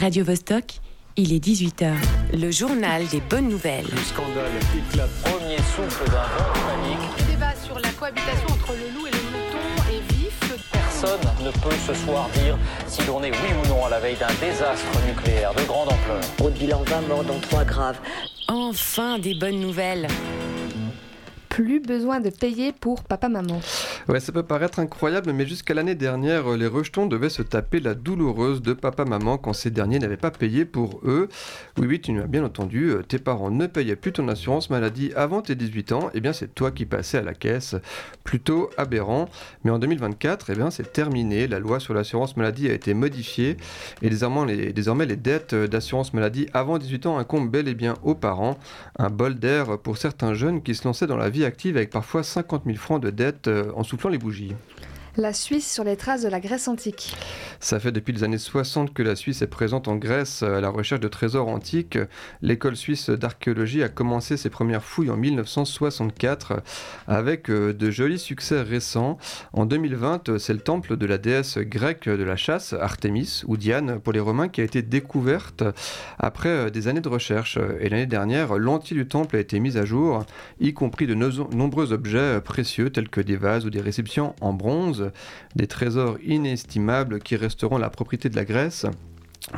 [0.00, 0.80] Radio Vostok,
[1.16, 1.92] il est 18h.
[2.32, 3.84] Le journal des bonnes nouvelles.
[3.92, 5.10] Le scandale éclate.
[5.22, 7.18] Premier souffle d'un vent de panique.
[7.18, 10.54] Le débat sur la cohabitation entre le loup et le mouton est vif.
[10.72, 14.16] Personne ne peut ce soir dire si l'on est oui ou non à la veille
[14.16, 16.20] d'un désastre nucléaire de grande ampleur.
[16.42, 17.98] Au bilan 20 morts, dont 3 graves.
[18.48, 20.08] Enfin des bonnes nouvelles.
[21.50, 23.60] Plus besoin de payer pour papa-maman.
[24.08, 27.94] Ouais, ça peut paraître incroyable, mais jusqu'à l'année dernière, les rejetons devaient se taper la
[27.94, 31.28] douloureuse de papa-maman quand ces derniers n'avaient pas payé pour eux.
[31.78, 35.42] Oui, oui, tu m'as bien entendu, tes parents ne payaient plus ton assurance maladie avant
[35.42, 37.76] tes 18 ans, eh bien c'est toi qui passais à la caisse.
[38.24, 39.28] Plutôt aberrant,
[39.64, 43.56] mais en 2024, eh bien c'est terminé, la loi sur l'assurance maladie a été modifiée,
[44.02, 47.94] et désormais les, désormais les dettes d'assurance maladie avant 18 ans incombent bel et bien
[48.02, 48.58] aux parents.
[48.98, 52.22] Un bol d'air pour certains jeunes qui se lançaient dans la vie active avec parfois
[52.22, 54.54] 50 000 francs de dettes euh, soufflant les bougies.
[55.16, 57.16] La Suisse sur les traces de la Grèce antique.
[57.58, 60.68] Ça fait depuis les années 60 que la Suisse est présente en Grèce à la
[60.68, 61.98] recherche de trésors antiques.
[62.42, 66.62] L'école suisse d'archéologie a commencé ses premières fouilles en 1964
[67.08, 69.18] avec euh, de jolis succès récents.
[69.52, 73.98] En 2020, c'est le temple de la déesse grecque de la chasse, Artémis ou Diane
[73.98, 75.64] pour les Romains, qui a été découverte
[76.20, 77.58] après euh, des années de recherche.
[77.80, 80.24] Et l'année dernière, l'entier du temple a été mis à jour,
[80.60, 84.99] y compris de nombreux objets précieux tels que des vases ou des réceptions en bronze
[85.56, 88.86] des trésors inestimables qui resteront la propriété de la Grèce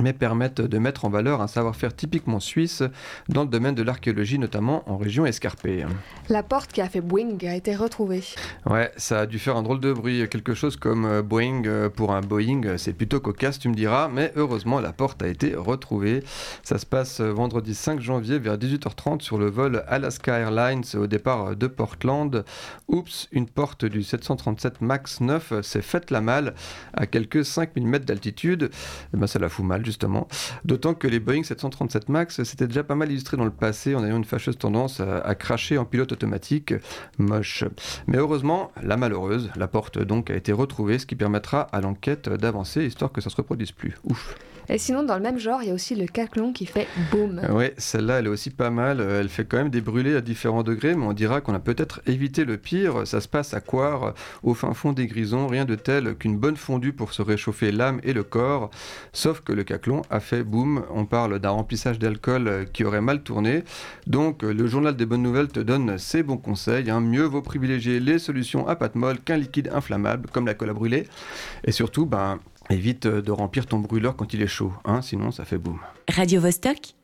[0.00, 2.82] mais permettent de mettre en valeur un savoir-faire typiquement suisse
[3.28, 5.84] dans le domaine de l'archéologie, notamment en région escarpée.
[6.28, 8.22] La porte qui a fait Boeing a été retrouvée.
[8.66, 11.88] Ouais, ça a dû faire un drôle de bruit, quelque chose comme euh, Boeing euh,
[11.88, 15.54] pour un Boeing, c'est plutôt cocasse, tu me diras, mais heureusement la porte a été
[15.54, 16.22] retrouvée.
[16.62, 21.06] Ça se passe euh, vendredi 5 janvier vers 18h30 sur le vol Alaska Airlines au
[21.06, 22.44] départ de Portland.
[22.88, 26.54] Oups, une porte du 737 MAX 9 s'est faite la malle
[26.94, 28.70] à quelques 5000 mètres d'altitude.
[29.14, 30.28] Eh ben, ça la fout mal justement.
[30.64, 34.04] D'autant que les Boeing 737 MAX s'étaient déjà pas mal illustrés dans le passé en
[34.04, 36.74] ayant une fâcheuse tendance à, cracher en pilote automatique.
[37.18, 37.64] Moche.
[38.06, 42.28] Mais heureusement, la malheureuse, la porte donc a été retrouvée, ce qui permettra à l'enquête
[42.28, 43.96] d'avancer, histoire que ça se reproduise plus.
[44.04, 44.34] Ouf.
[44.68, 47.40] Et sinon, dans le même genre, il y a aussi le caclon qui fait boum.
[47.50, 49.00] Oui, celle-là, elle est aussi pas mal.
[49.00, 52.00] Elle fait quand même des brûlés à différents degrés, mais on dira qu'on a peut-être
[52.06, 53.06] évité le pire.
[53.06, 56.56] Ça se passe à Coire, au fin fond des Grisons, rien de tel qu'une bonne
[56.56, 58.70] fondue pour se réchauffer l'âme et le corps.
[59.12, 60.84] Sauf que le caclon a fait boum.
[60.90, 63.64] On parle d'un remplissage d'alcool qui aurait mal tourné.
[64.06, 66.90] Donc, le journal des bonnes nouvelles te donne ses bons conseils.
[66.90, 67.00] Hein.
[67.00, 70.74] Mieux vaut privilégier les solutions à pâte molle qu'un liquide inflammable, comme la colle à
[70.74, 71.06] brûler.
[71.64, 72.38] Et surtout, ben,
[72.70, 75.78] Évite de remplir ton brûleur quand il est chaud, hein, sinon ça fait boum.
[76.08, 76.94] Radio -Vostok